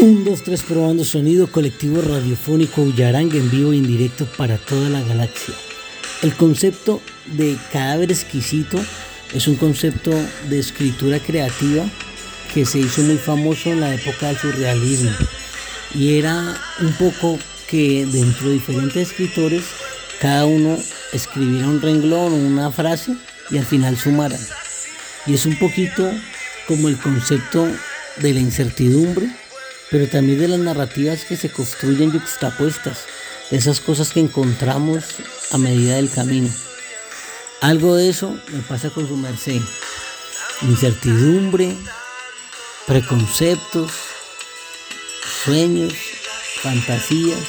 Un, 0.00 0.24
dos, 0.24 0.44
tres, 0.44 0.62
probando 0.62 1.04
sonido 1.04 1.50
colectivo 1.50 2.00
radiofónico 2.00 2.82
Ullaranga 2.82 3.36
en 3.36 3.50
vivo 3.50 3.72
e 3.72 3.78
indirecto 3.78 4.26
para 4.36 4.56
toda 4.56 4.88
la 4.88 5.02
galaxia. 5.02 5.54
El 6.22 6.34
concepto 6.34 7.02
de 7.26 7.56
cadáver 7.72 8.12
exquisito 8.12 8.78
es 9.34 9.48
un 9.48 9.56
concepto 9.56 10.12
de 10.48 10.60
escritura 10.60 11.18
creativa 11.18 11.84
que 12.54 12.64
se 12.64 12.78
hizo 12.78 13.02
muy 13.02 13.16
famoso 13.16 13.72
en 13.72 13.80
la 13.80 13.92
época 13.92 14.28
del 14.28 14.38
surrealismo 14.38 15.10
y 15.92 16.16
era 16.16 16.56
un 16.80 16.92
poco 16.92 17.36
que 17.66 18.06
dentro 18.06 18.50
de 18.50 18.54
diferentes 18.54 19.08
escritores 19.08 19.64
cada 20.20 20.46
uno 20.46 20.78
escribiera 21.12 21.66
un 21.66 21.82
renglón 21.82 22.32
o 22.34 22.36
una 22.36 22.70
frase 22.70 23.16
y 23.50 23.58
al 23.58 23.66
final 23.66 23.96
sumaran. 23.96 24.40
Y 25.26 25.34
es 25.34 25.44
un 25.44 25.58
poquito 25.58 26.08
como 26.68 26.86
el 26.86 26.98
concepto 26.98 27.66
de 28.18 28.34
la 28.34 28.38
incertidumbre 28.38 29.28
pero 29.90 30.08
también 30.08 30.38
de 30.38 30.48
las 30.48 30.58
narrativas 30.58 31.24
que 31.24 31.36
se 31.36 31.50
construyen 31.50 32.12
juxtapuestas, 32.12 33.04
de 33.50 33.56
esas 33.56 33.80
cosas 33.80 34.12
que 34.12 34.20
encontramos 34.20 35.04
a 35.50 35.58
medida 35.58 35.96
del 35.96 36.10
camino. 36.10 36.50
Algo 37.60 37.96
de 37.96 38.08
eso 38.08 38.38
me 38.52 38.60
pasa 38.60 38.90
con 38.90 39.08
su 39.08 39.16
merced. 39.16 39.60
Incertidumbre, 40.62 41.74
preconceptos, 42.86 43.90
sueños, 45.44 45.94
fantasías, 46.62 47.40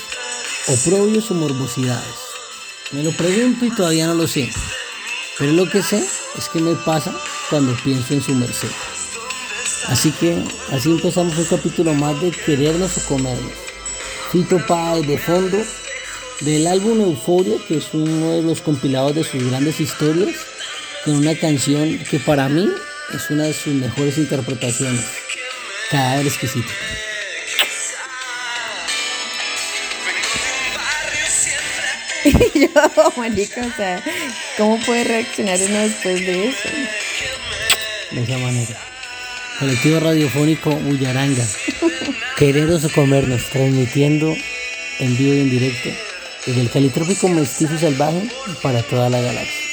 oprobios 0.68 1.30
o 1.32 1.34
morbosidades. 1.34 2.16
Me 2.92 3.04
lo 3.04 3.12
pregunto 3.12 3.66
y 3.66 3.76
todavía 3.76 4.08
no 4.08 4.16
lo 4.16 4.28
sé, 4.28 4.50
pero 5.38 5.52
lo 5.52 5.70
que 5.70 5.84
sé 5.84 6.04
es 6.38 6.50
que 6.50 6.60
me 6.60 6.76
pasa 6.76 7.14
cuando 7.50 7.76
pienso 7.84 8.14
en 8.14 8.22
su 8.22 8.34
merced. 8.34 8.70
Así 9.90 10.12
que 10.12 10.44
así 10.72 10.92
empezamos 10.92 11.36
un 11.38 11.46
capítulo 11.46 11.94
más 11.96 12.22
de 12.22 12.30
Querernos 12.30 12.96
o 12.98 13.02
Comernos. 13.08 13.54
Fito 14.32 14.64
Páez 14.68 15.08
de 15.08 15.18
fondo 15.18 15.58
del 16.42 16.68
álbum 16.68 17.02
Euforia, 17.02 17.58
que 17.68 17.78
es 17.78 17.88
uno 17.94 18.34
de 18.34 18.44
los 18.44 18.62
compilados 18.62 19.16
de 19.16 19.24
sus 19.24 19.44
grandes 19.50 19.80
historias, 19.80 20.36
con 21.04 21.16
una 21.16 21.34
canción 21.36 21.98
que 22.10 22.20
para 22.20 22.48
mí 22.48 22.70
es 23.16 23.30
una 23.32 23.46
de 23.46 23.54
sus 23.54 23.74
mejores 23.74 24.20
interpretaciones. 24.20 25.06
Cadáver 25.90 26.28
exquisito. 26.28 26.72
Y 32.26 32.60
yo, 32.60 33.14
marica, 33.18 33.66
o 33.66 33.76
sea, 33.76 34.04
¿cómo 34.56 34.80
puede 34.86 35.04
reaccionar 35.06 35.58
uno 35.68 35.80
después 35.80 36.20
de 36.20 36.50
eso? 36.50 36.70
De 38.12 38.24
esa 38.24 38.38
manera. 38.38 38.99
Colectivo 39.60 40.00
Radiofónico 40.00 40.70
Ullaranga. 40.70 41.46
Quereros 42.38 42.86
o 42.86 42.90
comernos, 42.90 43.44
transmitiendo 43.50 44.34
en 45.00 45.18
vivo 45.18 45.34
y 45.34 45.42
en 45.42 45.50
directo 45.50 45.90
desde 46.46 46.62
el 46.62 46.70
Calitrópico 46.70 47.28
Mestizo 47.28 47.78
Salvaje 47.78 48.30
para 48.64 48.82
toda 48.84 49.10
la 49.10 49.20
galaxia. 49.20 49.69